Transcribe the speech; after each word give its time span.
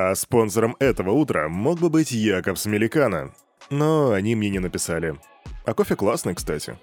А 0.00 0.14
спонсором 0.14 0.76
этого 0.78 1.10
утра 1.10 1.48
мог 1.48 1.80
бы 1.80 1.90
быть 1.90 2.12
Яков 2.12 2.60
Смеликана. 2.60 3.32
Но 3.68 4.12
они 4.12 4.36
мне 4.36 4.48
не 4.48 4.60
написали. 4.60 5.16
А 5.66 5.74
кофе 5.74 5.96
классный, 5.96 6.36
кстати. 6.36 6.78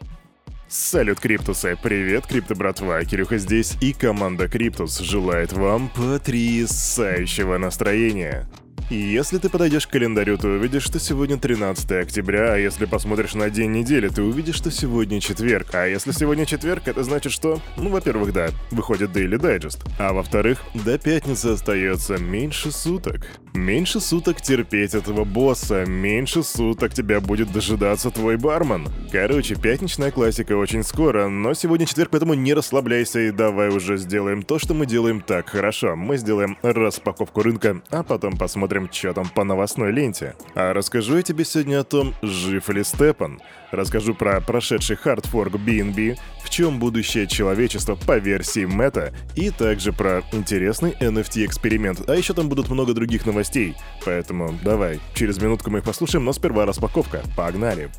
Салют, 0.67 1.21
Криптусы! 1.21 1.77
Привет, 1.81 2.27
Крипто 2.27 2.55
братва! 2.55 3.01
Кирюха 3.05 3.37
здесь, 3.37 3.77
и 3.79 3.93
команда 3.93 4.49
Криптус 4.49 4.99
желает 4.99 5.53
вам 5.53 5.89
потрясающего 5.95 7.57
настроения. 7.57 8.49
Если 8.89 9.39
ты 9.39 9.49
подойдешь 9.49 9.87
к 9.87 9.91
календарю, 9.91 10.37
ты 10.37 10.47
увидишь, 10.47 10.83
что 10.83 10.99
сегодня 10.99 11.39
13 11.39 11.91
октября, 11.91 12.53
а 12.53 12.57
если 12.57 12.85
посмотришь 12.85 13.33
на 13.33 13.49
день 13.49 13.71
недели, 13.71 14.09
ты 14.09 14.21
увидишь, 14.21 14.55
что 14.55 14.69
сегодня 14.69 15.19
четверг. 15.19 15.73
А 15.73 15.87
если 15.87 16.11
сегодня 16.11 16.45
четверг, 16.45 16.87
это 16.87 17.03
значит, 17.03 17.31
что, 17.31 17.59
ну, 17.77 17.89
во-первых, 17.89 18.31
да, 18.31 18.49
выходит 18.69 19.09
Daily 19.09 19.39
Digest, 19.39 19.79
а 19.97 20.13
во-вторых, 20.13 20.63
до 20.75 20.99
пятницы 20.99 21.47
остается 21.47 22.17
меньше 22.17 22.71
суток. 22.71 23.27
Меньше 23.55 24.01
суток 24.01 24.41
терпеть 24.41 24.93
этого 24.95 25.23
босса, 25.23 25.85
меньше 25.85 26.43
суток 26.43 26.93
тебя 26.93 27.21
будет 27.21 27.53
дожидаться 27.53 28.11
твой 28.11 28.35
бармен. 28.35 28.89
Короче, 29.13 29.55
пятничная 29.55 30.11
классика 30.11 30.57
очень 30.57 30.83
скоро, 30.83 31.29
но 31.29 31.53
сегодня 31.53 31.85
четверг, 31.85 32.09
поэтому 32.11 32.33
не 32.33 32.53
расслабляйся 32.53 33.21
и 33.21 33.31
давай 33.31 33.69
уже 33.69 33.95
сделаем 33.95 34.43
то, 34.43 34.59
что 34.59 34.73
мы 34.73 34.85
делаем 34.85 35.21
так 35.21 35.49
хорошо. 35.49 35.95
Мы 35.95 36.17
сделаем 36.17 36.57
распаковку 36.63 37.43
рынка, 37.43 37.81
а 37.91 38.03
потом 38.03 38.37
посмотрим, 38.37 38.89
что 38.91 39.13
там 39.13 39.29
по 39.29 39.45
новостной 39.45 39.93
ленте. 39.93 40.35
А 40.53 40.73
расскажу 40.73 41.15
я 41.15 41.21
тебе 41.21 41.45
сегодня 41.45 41.79
о 41.79 41.85
том, 41.85 42.13
жив 42.21 42.67
ли 42.67 42.83
Степан. 42.83 43.39
Расскажу 43.71 44.13
про 44.13 44.39
прошедший 44.41 44.95
хардфорк 44.95 45.55
BNB, 45.55 46.17
в 46.43 46.49
чем 46.49 46.79
будущее 46.79 47.27
человечества 47.27 47.95
по 47.95 48.17
версии 48.17 48.65
Мета, 48.65 49.13
и 49.35 49.49
также 49.49 49.91
про 49.91 50.23
интересный 50.31 50.95
NFT-эксперимент. 50.99 52.09
А 52.09 52.15
еще 52.15 52.33
там 52.33 52.47
будут 52.47 52.69
много 52.69 52.93
других 52.93 53.25
новостей. 53.25 53.44
Поэтому 54.05 54.53
давай, 54.63 54.99
через 55.13 55.41
минутку 55.41 55.69
мы 55.69 55.79
их 55.79 55.85
послушаем, 55.85 56.25
но 56.25 56.33
сперва 56.33 56.65
распаковка. 56.65 57.21
Погнали! 57.35 57.89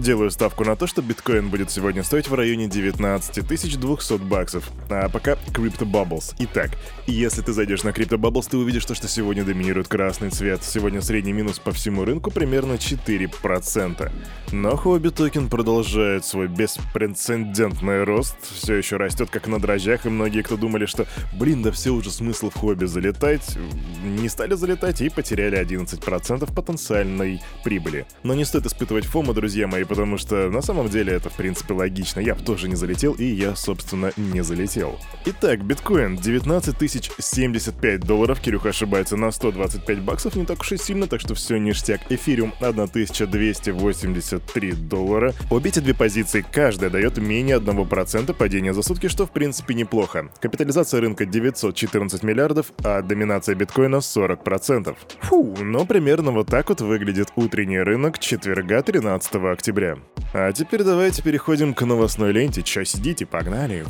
Делаю 0.00 0.30
ставку 0.30 0.64
на 0.64 0.76
то, 0.76 0.86
что 0.86 1.02
биткоин 1.02 1.50
будет 1.50 1.70
сегодня 1.70 2.02
стоить 2.02 2.26
в 2.26 2.34
районе 2.34 2.68
19 2.68 3.46
200 3.46 4.16
баксов. 4.24 4.70
А 4.88 5.10
пока 5.10 5.32
Crypto 5.48 5.84
Bubbles. 5.84 6.34
Итак, 6.38 6.70
если 7.06 7.42
ты 7.42 7.52
зайдешь 7.52 7.82
на 7.82 7.90
Crypto 7.90 8.16
Bubbles, 8.16 8.48
ты 8.50 8.56
увидишь 8.56 8.86
то, 8.86 8.94
что 8.94 9.08
сегодня 9.08 9.44
доминирует 9.44 9.88
красный 9.88 10.30
цвет. 10.30 10.64
Сегодня 10.64 11.02
средний 11.02 11.34
минус 11.34 11.58
по 11.58 11.70
всему 11.72 12.06
рынку 12.06 12.30
примерно 12.30 12.74
4%. 12.74 14.10
Но 14.52 14.76
Хобби 14.76 15.10
токен 15.10 15.50
продолжает 15.50 16.24
свой 16.24 16.48
беспрецедентный 16.48 18.02
рост. 18.04 18.36
Все 18.54 18.76
еще 18.76 18.96
растет 18.96 19.28
как 19.28 19.48
на 19.48 19.60
дрожжах, 19.60 20.06
и 20.06 20.08
многие, 20.08 20.40
кто 20.40 20.56
думали, 20.56 20.86
что, 20.86 21.06
блин, 21.34 21.62
да 21.62 21.70
все 21.72 21.90
уже 21.90 22.10
смысл 22.10 22.48
в 22.48 22.54
хобби 22.54 22.86
залетать, 22.86 23.58
не 24.02 24.30
стали 24.30 24.54
залетать 24.54 25.02
и 25.02 25.10
потеряли 25.10 25.60
11% 25.60 26.54
потенциальной 26.54 27.42
прибыли. 27.62 28.06
Но 28.22 28.32
не 28.32 28.46
стоит 28.46 28.64
испытывать 28.64 29.04
фома, 29.04 29.34
друзья 29.34 29.66
мои, 29.66 29.84
потому 29.90 30.16
что 30.18 30.48
на 30.50 30.62
самом 30.62 30.88
деле 30.88 31.14
это 31.14 31.30
в 31.30 31.32
принципе 31.32 31.74
логично. 31.74 32.20
Я 32.20 32.36
бы 32.36 32.44
тоже 32.44 32.68
не 32.68 32.76
залетел, 32.76 33.14
и 33.14 33.24
я, 33.24 33.56
собственно, 33.56 34.12
не 34.16 34.40
залетел. 34.40 34.96
Итак, 35.26 35.64
биткоин 35.64 36.16
19 36.16 36.78
тысяч 36.78 37.10
75 37.18 38.00
долларов, 38.00 38.40
Кирюха 38.40 38.68
ошибается 38.68 39.16
на 39.16 39.32
125 39.32 40.02
баксов, 40.02 40.36
не 40.36 40.46
так 40.46 40.60
уж 40.60 40.70
и 40.70 40.76
сильно, 40.76 41.08
так 41.08 41.20
что 41.20 41.34
все 41.34 41.58
ништяк. 41.58 42.02
Эфириум 42.08 42.54
1283 42.60 44.72
доллара. 44.74 45.34
Обе 45.50 45.70
эти 45.70 45.80
две 45.80 45.92
позиции, 45.92 46.46
каждая 46.48 46.88
дает 46.88 47.18
менее 47.18 47.58
1% 47.58 48.32
падения 48.34 48.72
за 48.72 48.82
сутки, 48.82 49.08
что 49.08 49.26
в 49.26 49.32
принципе 49.32 49.74
неплохо. 49.74 50.30
Капитализация 50.40 51.00
рынка 51.00 51.26
914 51.26 52.22
миллиардов, 52.22 52.72
а 52.84 53.02
доминация 53.02 53.56
биткоина 53.56 53.96
40%. 53.96 54.96
Фу, 55.22 55.56
но 55.60 55.84
примерно 55.84 56.30
вот 56.30 56.46
так 56.46 56.68
вот 56.68 56.80
выглядит 56.80 57.32
утренний 57.34 57.80
рынок 57.80 58.20
четверга 58.20 58.82
13 58.82 59.34
октября 59.34 59.79
октября. 59.80 59.98
А 60.32 60.52
теперь 60.52 60.82
давайте 60.82 61.22
переходим 61.22 61.74
к 61.74 61.82
новостной 61.82 62.32
ленте. 62.32 62.62
Чё 62.62 62.84
сидите, 62.84 63.26
погнали. 63.26 63.84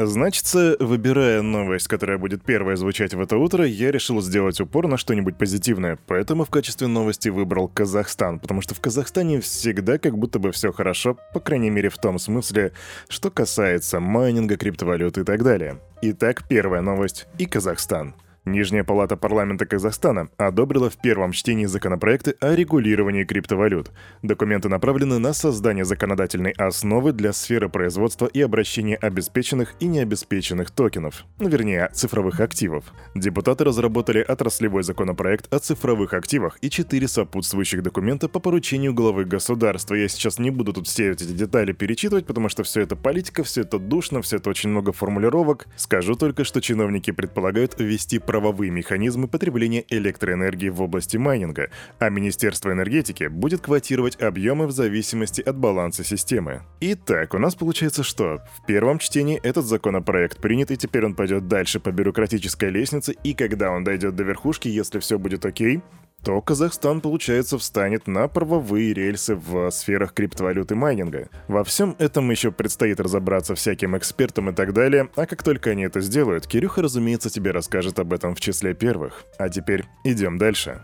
Значится, 0.00 0.76
выбирая 0.78 1.42
новость, 1.42 1.88
которая 1.88 2.18
будет 2.18 2.44
первая 2.44 2.76
звучать 2.76 3.14
в 3.14 3.20
это 3.20 3.36
утро, 3.36 3.66
я 3.66 3.90
решил 3.90 4.20
сделать 4.22 4.60
упор 4.60 4.86
на 4.86 4.96
что-нибудь 4.96 5.36
позитивное, 5.36 5.98
поэтому 6.06 6.44
в 6.44 6.50
качестве 6.50 6.86
новости 6.86 7.30
выбрал 7.30 7.66
Казахстан, 7.66 8.38
потому 8.38 8.60
что 8.60 8.76
в 8.76 8.80
Казахстане 8.80 9.40
всегда 9.40 9.98
как 9.98 10.16
будто 10.16 10.38
бы 10.38 10.52
все 10.52 10.72
хорошо, 10.72 11.18
по 11.34 11.40
крайней 11.40 11.70
мере 11.70 11.88
в 11.88 11.98
том 11.98 12.20
смысле, 12.20 12.74
что 13.08 13.32
касается 13.32 13.98
майнинга, 13.98 14.56
криптовалюты 14.56 15.22
и 15.22 15.24
так 15.24 15.42
далее. 15.42 15.80
Итак, 16.00 16.44
первая 16.48 16.80
новость 16.80 17.26
и 17.36 17.46
Казахстан. 17.46 18.14
Нижняя 18.48 18.82
палата 18.82 19.16
парламента 19.16 19.66
Казахстана 19.66 20.28
одобрила 20.38 20.88
в 20.88 20.96
первом 20.96 21.32
чтении 21.32 21.66
законопроекты 21.66 22.34
о 22.40 22.54
регулировании 22.54 23.24
криптовалют. 23.24 23.90
Документы 24.22 24.70
направлены 24.70 25.18
на 25.18 25.34
создание 25.34 25.84
законодательной 25.84 26.52
основы 26.52 27.12
для 27.12 27.34
сферы 27.34 27.68
производства 27.68 28.24
и 28.24 28.40
обращения 28.40 28.96
обеспеченных 28.96 29.74
и 29.80 29.86
необеспеченных 29.86 30.70
токенов, 30.70 31.26
ну, 31.38 31.48
вернее, 31.48 31.90
цифровых 31.92 32.40
активов. 32.40 32.84
Депутаты 33.14 33.64
разработали 33.64 34.24
отраслевой 34.26 34.82
законопроект 34.82 35.52
о 35.52 35.58
цифровых 35.58 36.14
активах 36.14 36.56
и 36.62 36.70
четыре 36.70 37.06
сопутствующих 37.06 37.82
документа 37.82 38.30
по 38.30 38.40
поручению 38.40 38.94
главы 38.94 39.26
государства. 39.26 39.94
Я 39.94 40.08
сейчас 40.08 40.38
не 40.38 40.50
буду 40.50 40.72
тут 40.72 40.86
все 40.86 41.10
эти 41.10 41.24
детали 41.24 41.72
перечитывать, 41.72 42.24
потому 42.24 42.48
что 42.48 42.62
все 42.62 42.80
это 42.80 42.96
политика, 42.96 43.44
все 43.44 43.60
это 43.60 43.78
душно, 43.78 44.22
все 44.22 44.36
это 44.36 44.48
очень 44.48 44.70
много 44.70 44.92
формулировок. 44.92 45.66
Скажу 45.76 46.14
только, 46.14 46.44
что 46.44 46.62
чиновники 46.62 47.10
предполагают 47.10 47.78
ввести 47.78 48.18
право 48.18 48.37
правовые 48.38 48.70
механизмы 48.70 49.26
потребления 49.26 49.84
электроэнергии 49.88 50.68
в 50.68 50.80
области 50.80 51.16
майнинга, 51.16 51.70
а 51.98 52.08
Министерство 52.08 52.70
энергетики 52.70 53.26
будет 53.26 53.62
квотировать 53.62 54.22
объемы 54.22 54.68
в 54.68 54.70
зависимости 54.70 55.40
от 55.40 55.56
баланса 55.56 56.04
системы. 56.04 56.62
Итак, 56.80 57.34
у 57.34 57.38
нас 57.38 57.56
получается 57.56 58.04
что? 58.04 58.40
В 58.56 58.64
первом 58.64 59.00
чтении 59.00 59.40
этот 59.42 59.64
законопроект 59.64 60.38
принят, 60.40 60.70
и 60.70 60.76
теперь 60.76 61.04
он 61.04 61.16
пойдет 61.16 61.48
дальше 61.48 61.80
по 61.80 61.90
бюрократической 61.90 62.70
лестнице, 62.70 63.16
и 63.24 63.34
когда 63.34 63.72
он 63.72 63.82
дойдет 63.82 64.14
до 64.14 64.22
верхушки, 64.22 64.68
если 64.68 65.00
все 65.00 65.18
будет 65.18 65.44
окей, 65.44 65.82
то 66.28 66.42
Казахстан, 66.42 67.00
получается, 67.00 67.56
встанет 67.56 68.06
на 68.06 68.28
правовые 68.28 68.92
рельсы 68.92 69.34
в 69.34 69.70
сферах 69.70 70.12
криптовалюты 70.12 70.74
майнинга. 70.74 71.30
Во 71.48 71.64
всем 71.64 71.96
этом 71.98 72.30
еще 72.30 72.52
предстоит 72.52 73.00
разобраться 73.00 73.54
всяким 73.54 73.96
экспертам 73.96 74.50
и 74.50 74.52
так 74.52 74.74
далее, 74.74 75.08
а 75.16 75.24
как 75.24 75.42
только 75.42 75.70
они 75.70 75.84
это 75.84 76.02
сделают, 76.02 76.46
Кирюха, 76.46 76.82
разумеется, 76.82 77.30
тебе 77.30 77.50
расскажет 77.50 77.98
об 77.98 78.12
этом 78.12 78.34
в 78.34 78.40
числе 78.40 78.74
первых. 78.74 79.24
А 79.38 79.48
теперь 79.48 79.86
идем 80.04 80.36
дальше. 80.36 80.82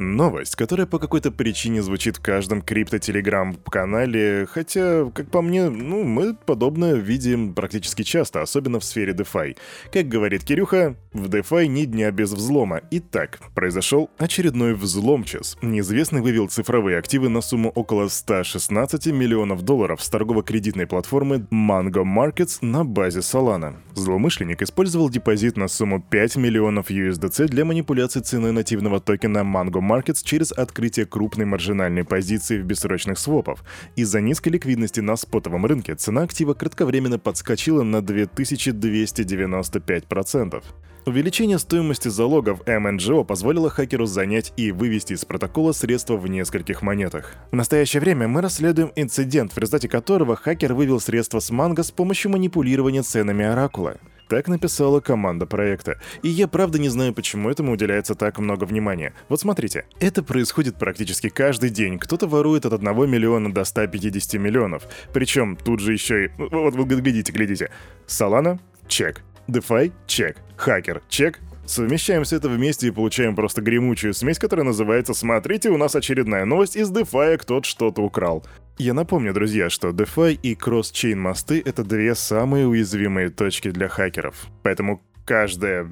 Новость, 0.00 0.56
которая 0.56 0.86
по 0.86 0.98
какой-то 0.98 1.30
причине 1.30 1.82
звучит 1.82 2.16
в 2.16 2.22
каждом 2.22 2.62
крипто-телеграм-канале, 2.62 4.46
хотя, 4.50 5.10
как 5.10 5.30
по 5.30 5.42
мне, 5.42 5.68
ну, 5.68 6.04
мы 6.04 6.34
подобное 6.34 6.94
видим 6.94 7.52
практически 7.52 8.02
часто, 8.02 8.40
особенно 8.40 8.80
в 8.80 8.84
сфере 8.84 9.12
DeFi. 9.12 9.58
Как 9.92 10.08
говорит 10.08 10.42
Кирюха, 10.42 10.96
в 11.12 11.26
DeFi 11.28 11.66
ни 11.66 11.84
дня 11.84 12.10
без 12.12 12.32
взлома. 12.32 12.80
Итак, 12.90 13.40
произошел 13.54 14.08
очередной 14.16 14.74
взломчас. 14.74 15.58
Неизвестный 15.60 16.22
вывел 16.22 16.48
цифровые 16.48 16.96
активы 16.96 17.28
на 17.28 17.42
сумму 17.42 17.68
около 17.68 18.08
116 18.08 19.08
миллионов 19.08 19.62
долларов 19.62 20.02
с 20.02 20.08
торгово-кредитной 20.08 20.86
платформы 20.86 21.46
Mango 21.50 22.04
Markets 22.04 22.58
на 22.62 22.86
базе 22.86 23.20
Solana. 23.20 23.76
Злоумышленник 23.94 24.62
использовал 24.62 25.10
депозит 25.10 25.58
на 25.58 25.68
сумму 25.68 26.00
5 26.00 26.36
миллионов 26.36 26.90
USDC 26.90 27.48
для 27.48 27.66
манипуляции 27.66 28.20
ценой 28.20 28.52
нативного 28.52 28.98
токена 29.00 29.40
Mango 29.40 29.89
Markets 29.90 30.20
через 30.22 30.52
открытие 30.52 31.06
крупной 31.06 31.46
маржинальной 31.46 32.04
позиции 32.04 32.60
в 32.60 32.64
бессрочных 32.64 33.18
свопов. 33.18 33.64
Из-за 33.96 34.20
низкой 34.20 34.50
ликвидности 34.50 35.00
на 35.00 35.16
спотовом 35.16 35.66
рынке 35.66 35.96
цена 35.96 36.22
актива 36.22 36.54
кратковременно 36.54 37.18
подскочила 37.18 37.82
на 37.82 37.96
2295%. 37.96 40.62
Увеличение 41.06 41.58
стоимости 41.58 42.08
залогов 42.08 42.60
MNGO 42.66 43.24
позволило 43.24 43.70
хакеру 43.70 44.04
занять 44.06 44.52
и 44.56 44.70
вывести 44.70 45.14
из 45.14 45.24
протокола 45.24 45.72
средства 45.72 46.16
в 46.16 46.28
нескольких 46.28 46.82
монетах. 46.82 47.34
В 47.50 47.56
настоящее 47.56 48.00
время 48.00 48.28
мы 48.28 48.42
расследуем 48.42 48.92
инцидент, 48.96 49.52
в 49.52 49.58
результате 49.58 49.88
которого 49.88 50.36
хакер 50.36 50.74
вывел 50.74 51.00
средства 51.00 51.40
с 51.40 51.48
манго 51.50 51.82
с 51.82 51.90
помощью 51.90 52.30
манипулирования 52.30 53.02
ценами 53.02 53.46
Оракула. 53.46 53.96
Так 54.30 54.46
написала 54.46 55.00
команда 55.00 55.44
проекта. 55.44 55.98
И 56.22 56.28
я 56.28 56.46
правда 56.46 56.78
не 56.78 56.88
знаю, 56.88 57.12
почему 57.12 57.50
этому 57.50 57.72
уделяется 57.72 58.14
так 58.14 58.38
много 58.38 58.62
внимания. 58.62 59.12
Вот 59.28 59.40
смотрите, 59.40 59.86
это 59.98 60.22
происходит 60.22 60.76
практически 60.76 61.28
каждый 61.28 61.70
день. 61.70 61.98
Кто-то 61.98 62.28
ворует 62.28 62.64
от 62.64 62.74
1 62.74 63.10
миллиона 63.10 63.52
до 63.52 63.64
150 63.64 64.34
миллионов. 64.34 64.84
Причем 65.12 65.56
тут 65.56 65.80
же 65.80 65.92
еще 65.92 66.26
и... 66.26 66.30
Вот, 66.38 66.76
вот 66.76 66.86
глядите, 66.86 67.32
глядите. 67.32 67.72
Солана— 68.06 68.60
чек. 68.86 69.22
DeFi— 69.48 69.90
чек. 70.06 70.36
Хакер— 70.56 71.02
чек. 71.08 71.40
Совмещаем 71.70 72.24
все 72.24 72.38
это 72.38 72.48
вместе 72.48 72.88
и 72.88 72.90
получаем 72.90 73.36
просто 73.36 73.62
гремучую 73.62 74.12
смесь, 74.12 74.40
которая 74.40 74.66
называется 74.66 75.14
«Смотрите, 75.14 75.70
у 75.70 75.76
нас 75.76 75.94
очередная 75.94 76.44
новость 76.44 76.74
из 76.74 76.90
DeFi, 76.90 77.38
кто-то 77.38 77.64
что-то 77.64 78.02
украл». 78.02 78.44
Я 78.76 78.92
напомню, 78.92 79.32
друзья, 79.32 79.70
что 79.70 79.90
DeFi 79.90 80.32
и 80.32 80.56
кросс-чейн 80.56 81.20
мосты— 81.20 81.62
это 81.64 81.84
две 81.84 82.16
самые 82.16 82.66
уязвимые 82.66 83.28
точки 83.28 83.70
для 83.70 83.86
хакеров. 83.86 84.48
Поэтому 84.64 85.00
каждая 85.24 85.88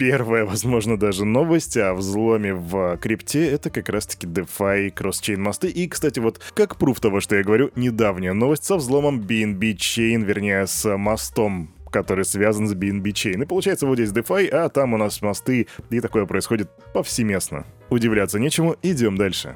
первая, 0.00 0.44
возможно, 0.44 0.98
даже 0.98 1.24
новость 1.24 1.76
о 1.76 1.94
взломе 1.94 2.52
в 2.52 2.96
крипте— 2.96 3.46
это 3.52 3.70
как 3.70 3.90
раз-таки 3.90 4.26
DeFi, 4.26 4.90
кросс-чейн 4.90 5.40
мосты. 5.40 5.68
И, 5.68 5.86
кстати, 5.86 6.18
вот 6.18 6.40
как 6.54 6.76
пруф 6.76 6.98
того, 6.98 7.20
что 7.20 7.36
я 7.36 7.44
говорю, 7.44 7.70
недавняя 7.76 8.32
новость 8.32 8.64
со 8.64 8.74
взломом 8.74 9.20
BNB 9.20 9.76
Chain, 9.76 10.24
вернее, 10.24 10.66
с 10.66 10.96
мостом 10.96 11.73
который 11.94 12.24
связан 12.24 12.66
с 12.66 12.74
BNB 12.74 13.12
Chain. 13.12 13.42
И 13.44 13.46
получается, 13.46 13.86
вот 13.86 13.98
здесь 13.98 14.10
DeFi, 14.10 14.48
а 14.48 14.68
там 14.68 14.94
у 14.94 14.96
нас 14.96 15.22
мосты, 15.22 15.68
и 15.90 16.00
такое 16.00 16.26
происходит 16.26 16.68
повсеместно. 16.92 17.64
Удивляться 17.88 18.40
нечему, 18.40 18.74
идем 18.82 19.16
дальше. 19.16 19.54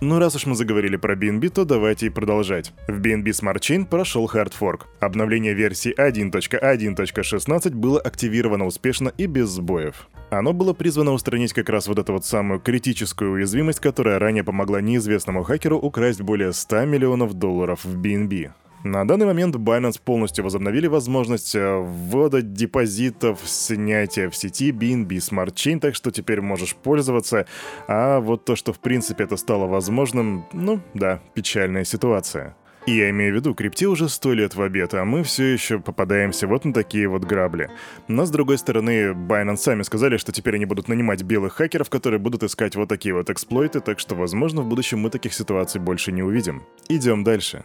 Ну 0.00 0.18
раз 0.18 0.34
уж 0.36 0.46
мы 0.46 0.54
заговорили 0.54 0.96
про 0.96 1.14
BNB, 1.14 1.50
то 1.50 1.64
давайте 1.66 2.06
и 2.06 2.10
продолжать. 2.10 2.72
В 2.88 2.98
BNB 2.98 3.24
Smart 3.24 3.58
Chain 3.58 3.84
прошел 3.84 4.26
хардфорк. 4.26 4.86
Обновление 5.00 5.52
версии 5.52 5.94
1.1.16 5.94 7.70
было 7.74 8.00
активировано 8.00 8.64
успешно 8.64 9.12
и 9.18 9.26
без 9.26 9.50
сбоев. 9.50 10.08
Оно 10.30 10.54
было 10.54 10.72
призвано 10.72 11.12
устранить 11.12 11.52
как 11.52 11.68
раз 11.68 11.88
вот 11.88 11.98
эту 11.98 12.14
вот 12.14 12.24
самую 12.24 12.60
критическую 12.60 13.32
уязвимость, 13.32 13.80
которая 13.80 14.18
ранее 14.18 14.44
помогла 14.44 14.80
неизвестному 14.80 15.42
хакеру 15.42 15.78
украсть 15.78 16.22
более 16.22 16.54
100 16.54 16.86
миллионов 16.86 17.34
долларов 17.34 17.84
в 17.84 18.00
BNB. 18.00 18.50
На 18.84 19.06
данный 19.06 19.26
момент 19.26 19.56
Binance 19.56 20.00
полностью 20.02 20.44
возобновили 20.44 20.86
возможность 20.86 21.54
э, 21.54 21.76
ввода 21.78 22.42
депозитов, 22.42 23.40
снятия 23.44 24.30
в 24.30 24.36
сети 24.36 24.70
BNB 24.70 25.08
Smart 25.08 25.54
Chain, 25.54 25.80
так 25.80 25.94
что 25.94 26.10
теперь 26.10 26.40
можешь 26.40 26.76
пользоваться. 26.76 27.46
А 27.88 28.20
вот 28.20 28.44
то, 28.44 28.54
что 28.54 28.72
в 28.72 28.78
принципе 28.78 29.24
это 29.24 29.36
стало 29.36 29.66
возможным, 29.66 30.46
ну 30.52 30.80
да, 30.94 31.20
печальная 31.34 31.84
ситуация. 31.84 32.54
И 32.86 32.94
я 32.96 33.10
имею 33.10 33.32
в 33.32 33.36
виду, 33.36 33.52
крипте 33.52 33.88
уже 33.88 34.08
сто 34.08 34.32
лет 34.32 34.54
в 34.54 34.62
обед, 34.62 34.94
а 34.94 35.04
мы 35.04 35.24
все 35.24 35.52
еще 35.52 35.80
попадаемся 35.80 36.46
вот 36.46 36.64
на 36.64 36.72
такие 36.72 37.08
вот 37.08 37.24
грабли. 37.24 37.68
Но 38.06 38.24
с 38.26 38.30
другой 38.30 38.58
стороны, 38.58 39.10
Binance 39.10 39.56
сами 39.56 39.82
сказали, 39.82 40.18
что 40.18 40.30
теперь 40.30 40.54
они 40.54 40.66
будут 40.66 40.86
нанимать 40.86 41.24
белых 41.24 41.54
хакеров, 41.54 41.90
которые 41.90 42.20
будут 42.20 42.44
искать 42.44 42.76
вот 42.76 42.88
такие 42.88 43.12
вот 43.12 43.28
эксплойты, 43.28 43.80
так 43.80 43.98
что, 43.98 44.14
возможно, 44.14 44.62
в 44.62 44.68
будущем 44.68 45.00
мы 45.00 45.10
таких 45.10 45.34
ситуаций 45.34 45.80
больше 45.80 46.12
не 46.12 46.22
увидим. 46.22 46.62
Идем 46.88 47.24
дальше. 47.24 47.64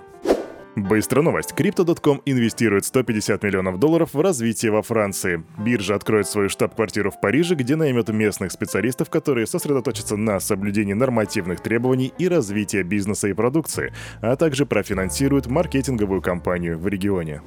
Быстрая 0.76 1.22
новость. 1.22 1.52
Crypto.com 1.52 2.22
инвестирует 2.26 2.86
150 2.86 3.44
миллионов 3.44 3.78
долларов 3.78 4.14
в 4.14 4.22
развитие 4.22 4.72
во 4.72 4.82
Франции. 4.82 5.44
Биржа 5.60 5.96
откроет 5.96 6.28
свою 6.28 6.48
штаб-квартиру 6.48 7.12
в 7.12 7.20
Париже, 7.20 7.56
где 7.56 7.76
наймет 7.76 8.08
местных 8.08 8.54
специалистов, 8.54 9.10
которые 9.10 9.48
сосредоточатся 9.48 10.16
на 10.16 10.40
соблюдении 10.40 10.94
нормативных 10.94 11.60
требований 11.60 12.14
и 12.18 12.30
развитии 12.30 12.84
бизнеса 12.84 13.28
и 13.28 13.34
продукции, 13.34 13.94
а 14.22 14.38
также 14.38 14.66
профинансирует 14.66 15.48
маркетинговую 15.48 16.22
кампанию 16.22 16.80
в 16.80 16.88
регионе. 16.88 17.42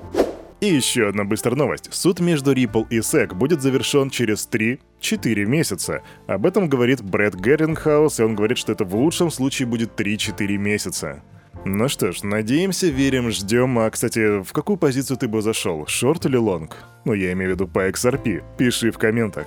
И 0.60 0.66
еще 0.66 1.08
одна 1.08 1.24
быстрая 1.24 1.56
новость. 1.56 1.88
Суд 1.94 2.20
между 2.20 2.52
Ripple 2.52 2.86
и 2.90 2.98
SEC 2.98 3.34
будет 3.34 3.62
завершен 3.62 4.10
через 4.10 4.46
3-4 4.50 5.46
месяца. 5.46 6.02
Об 6.26 6.44
этом 6.44 6.68
говорит 6.68 7.02
Брэд 7.02 7.36
Гарлингхаус, 7.36 8.20
и 8.20 8.22
он 8.22 8.34
говорит, 8.34 8.58
что 8.58 8.72
это 8.72 8.84
в 8.84 8.94
лучшем 8.94 9.30
случае 9.30 9.66
будет 9.66 9.98
3-4 9.98 10.58
месяца. 10.58 11.22
Ну 11.66 11.88
что 11.88 12.12
ж, 12.12 12.22
надеемся, 12.22 12.88
верим, 12.88 13.30
ждем. 13.30 13.78
А, 13.78 13.90
кстати, 13.90 14.42
в 14.42 14.52
какую 14.52 14.76
позицию 14.76 15.16
ты 15.16 15.28
бы 15.28 15.40
зашел? 15.40 15.86
Шорт 15.86 16.26
или 16.26 16.36
лонг? 16.36 16.76
Ну, 17.06 17.14
я 17.14 17.32
имею 17.32 17.52
в 17.52 17.54
виду 17.54 17.66
по 17.66 17.88
XRP. 17.88 18.42
Пиши 18.58 18.90
в 18.90 18.98
комментах. 18.98 19.46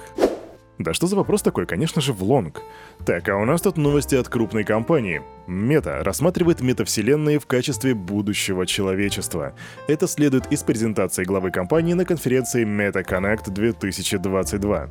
Да 0.79 0.93
что 0.93 1.05
за 1.05 1.15
вопрос 1.15 1.43
такой? 1.43 1.67
Конечно 1.67 2.01
же, 2.01 2.13
в 2.13 2.23
лонг. 2.23 2.61
Так, 3.05 3.29
а 3.29 3.37
у 3.37 3.45
нас 3.45 3.61
тут 3.61 3.77
новости 3.77 4.15
от 4.15 4.29
крупной 4.29 4.63
компании. 4.63 5.21
Мета 5.45 6.03
рассматривает 6.03 6.61
метавселенные 6.61 7.37
в 7.37 7.45
качестве 7.45 7.93
будущего 7.93 8.65
человечества. 8.65 9.53
Это 9.87 10.07
следует 10.07 10.51
из 10.51 10.63
презентации 10.63 11.23
главы 11.23 11.51
компании 11.51 11.93
на 11.93 12.05
конференции 12.05 12.65
MetaConnect 12.65 13.51
2022. 13.51 14.89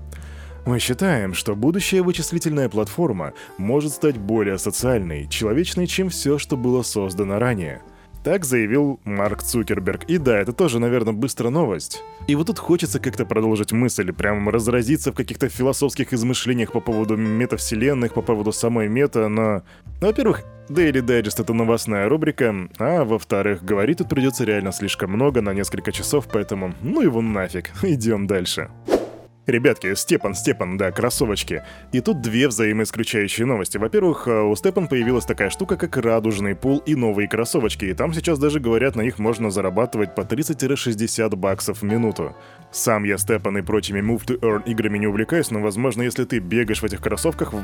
Мы 0.66 0.80
считаем, 0.80 1.32
что 1.32 1.54
будущая 1.54 2.02
вычислительная 2.02 2.68
платформа 2.68 3.34
может 3.56 3.92
стать 3.92 4.18
более 4.18 4.58
социальной, 4.58 5.28
человечной, 5.28 5.86
чем 5.86 6.08
все, 6.08 6.38
что 6.38 6.56
было 6.56 6.82
создано 6.82 7.38
ранее. 7.38 7.82
Так 8.24 8.44
заявил 8.44 8.98
Марк 9.04 9.44
Цукерберг. 9.44 10.02
И 10.08 10.18
да, 10.18 10.40
это 10.40 10.52
тоже, 10.52 10.80
наверное, 10.80 11.12
быстрая 11.12 11.52
новость. 11.52 12.02
И 12.26 12.34
вот 12.34 12.48
тут 12.48 12.58
хочется 12.58 12.98
как-то 12.98 13.24
продолжить 13.24 13.70
мысль, 13.70 14.12
прям 14.12 14.48
разразиться 14.48 15.12
в 15.12 15.14
каких-то 15.14 15.48
философских 15.48 16.12
измышлениях 16.12 16.72
по 16.72 16.80
поводу 16.80 17.16
метавселенных, 17.16 18.14
по 18.14 18.22
поводу 18.22 18.50
самой 18.50 18.88
мета, 18.88 19.28
но... 19.28 19.62
Ну, 20.00 20.08
во-первых, 20.08 20.42
Daily 20.68 21.00
Digest— 21.00 21.36
это 21.40 21.52
новостная 21.52 22.08
рубрика, 22.08 22.52
а 22.78 23.04
во-вторых, 23.04 23.62
говорить 23.62 23.98
тут 23.98 24.08
придется 24.08 24.42
реально 24.44 24.72
слишком 24.72 25.12
много 25.12 25.40
на 25.40 25.54
несколько 25.54 25.92
часов, 25.92 26.26
поэтому 26.26 26.74
ну 26.82 27.02
его 27.02 27.22
нафиг, 27.22 27.70
идем 27.82 28.26
дальше. 28.26 28.68
Ребятки, 29.46 29.94
Степан, 29.94 30.34
Степан, 30.34 30.76
да, 30.76 30.90
кроссовочки. 30.90 31.62
И 31.92 32.00
тут 32.00 32.20
две 32.20 32.48
взаимоисключающие 32.48 33.46
новости. 33.46 33.78
Во-первых, 33.78 34.26
э, 34.26 34.42
у 34.42 34.56
Степан 34.56 34.88
появилась 34.88 35.24
такая 35.24 35.50
штука, 35.50 35.76
как 35.76 35.96
радужный 35.96 36.56
пул 36.56 36.78
и 36.78 36.96
новые 36.96 37.28
кроссовочки. 37.28 37.84
И 37.84 37.94
там 37.94 38.12
сейчас 38.12 38.40
даже 38.40 38.58
говорят, 38.58 38.96
на 38.96 39.02
них 39.02 39.20
можно 39.20 39.52
зарабатывать 39.52 40.16
по 40.16 40.22
30-60 40.22 41.36
баксов 41.36 41.82
в 41.82 41.84
минуту. 41.84 42.34
Сам 42.72 43.04
я 43.04 43.18
Степан 43.18 43.56
и 43.58 43.62
прочими 43.62 44.00
Move 44.00 44.26
to 44.26 44.40
Earn 44.40 44.64
играми 44.66 44.98
не 44.98 45.06
увлекаюсь, 45.06 45.52
но, 45.52 45.60
возможно, 45.60 46.02
если 46.02 46.24
ты 46.24 46.40
бегаешь 46.40 46.82
в 46.82 46.84
этих 46.84 47.00
кроссовках, 47.00 47.54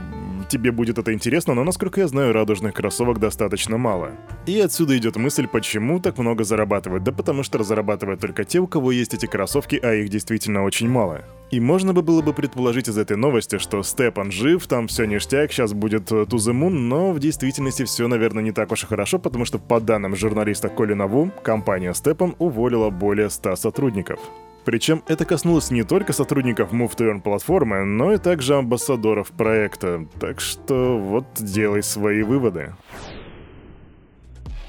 тебе 0.48 0.70
будет 0.70 0.98
это 0.98 1.12
интересно, 1.12 1.54
но, 1.54 1.64
насколько 1.64 2.00
я 2.00 2.06
знаю, 2.06 2.32
радужных 2.32 2.74
кроссовок 2.74 3.18
достаточно 3.18 3.76
мало. 3.76 4.12
И 4.46 4.60
отсюда 4.60 4.96
идет 4.96 5.16
мысль, 5.16 5.48
почему 5.48 5.98
так 5.98 6.16
много 6.18 6.44
зарабатывают. 6.44 7.02
Да 7.02 7.10
потому 7.10 7.42
что 7.42 7.60
зарабатывают 7.64 8.20
только 8.20 8.44
те, 8.44 8.60
у 8.60 8.68
кого 8.68 8.92
есть 8.92 9.14
эти 9.14 9.26
кроссовки, 9.26 9.80
а 9.82 9.92
их 9.94 10.10
действительно 10.10 10.62
очень 10.62 10.88
мало. 10.88 11.24
И 11.52 11.60
можно 11.60 11.92
бы 11.92 12.00
было 12.00 12.22
бы 12.22 12.32
предположить 12.32 12.88
из 12.88 12.96
этой 12.96 13.18
новости, 13.18 13.58
что 13.58 13.82
Степан 13.82 14.32
жив, 14.32 14.66
там 14.66 14.88
все 14.88 15.04
ништяк, 15.04 15.52
сейчас 15.52 15.74
будет 15.74 16.10
the 16.10 16.26
moon, 16.26 16.70
но 16.70 17.12
в 17.12 17.18
действительности 17.18 17.84
все, 17.84 18.08
наверное, 18.08 18.42
не 18.42 18.52
так 18.52 18.72
уж 18.72 18.84
и 18.84 18.86
хорошо, 18.86 19.18
потому 19.18 19.44
что 19.44 19.58
по 19.58 19.78
данным 19.78 20.16
журналиста 20.16 20.70
Колина 20.70 21.06
Ву, 21.06 21.30
компания 21.42 21.92
Степан 21.92 22.34
уволила 22.38 22.88
более 22.88 23.28
100 23.28 23.56
сотрудников. 23.56 24.18
Причем 24.64 25.02
это 25.08 25.26
коснулось 25.26 25.70
не 25.70 25.82
только 25.82 26.14
сотрудников 26.14 26.72
Move 26.72 26.96
to 26.96 27.12
Earn 27.12 27.20
платформы, 27.20 27.84
но 27.84 28.14
и 28.14 28.16
также 28.16 28.54
амбассадоров 28.54 29.28
проекта, 29.32 30.06
так 30.20 30.40
что 30.40 30.98
вот 30.98 31.26
делай 31.38 31.82
свои 31.82 32.22
выводы. 32.22 32.72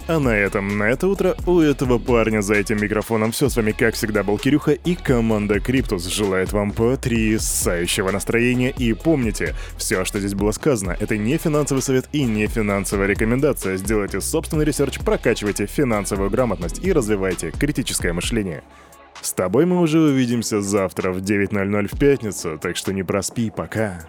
А 0.05 0.19
на 0.19 0.35
этом, 0.35 0.77
на 0.77 0.83
это 0.83 1.07
утро 1.07 1.35
у 1.47 1.59
этого 1.59 1.97
парня 1.97 2.41
за 2.41 2.55
этим 2.55 2.81
микрофоном 2.81 3.31
все 3.31 3.47
с 3.47 3.55
вами, 3.55 3.71
как 3.71 3.93
всегда, 3.93 4.21
был 4.21 4.37
Кирюха 4.37 4.73
и 4.73 4.95
команда 4.95 5.61
Криптус 5.61 6.05
желает 6.07 6.51
вам 6.51 6.71
потрясающего 6.71 8.11
настроения 8.11 8.71
и 8.71 8.91
помните, 8.91 9.55
все, 9.77 10.03
что 10.03 10.19
здесь 10.19 10.33
было 10.33 10.51
сказано, 10.51 10.97
это 10.99 11.15
не 11.15 11.37
финансовый 11.37 11.79
совет 11.79 12.09
и 12.11 12.25
не 12.25 12.47
финансовая 12.47 13.07
рекомендация. 13.07 13.77
Сделайте 13.77 14.19
собственный 14.19 14.65
research, 14.65 14.99
прокачивайте 14.99 15.67
финансовую 15.67 16.29
грамотность 16.29 16.83
и 16.83 16.91
развивайте 16.91 17.51
критическое 17.51 18.11
мышление. 18.11 18.61
С 19.21 19.31
тобой 19.31 19.65
мы 19.65 19.79
уже 19.79 20.01
увидимся 20.01 20.61
завтра 20.61 21.13
в 21.13 21.19
9.00 21.19 21.87
в 21.87 21.97
пятницу, 21.97 22.59
так 22.61 22.75
что 22.75 22.91
не 22.91 23.03
проспи, 23.03 23.49
пока. 23.55 24.05